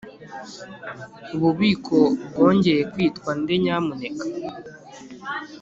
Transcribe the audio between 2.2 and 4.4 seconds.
bwongeye kwitwa nde nyamuneka